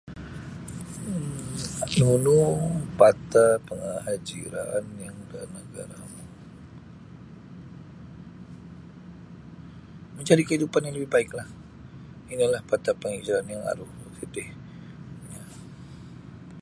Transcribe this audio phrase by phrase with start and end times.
[1.09, 1.23] um
[1.97, 2.37] Nunu
[2.99, 6.21] pata pengahajiraan yang ke negaramu
[10.17, 11.47] mencari kehidupan yang lebih baiklah
[12.33, 14.49] ini lah pata penghijraan yang aru nunu tih